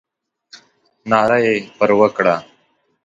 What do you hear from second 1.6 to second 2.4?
پر وکړه.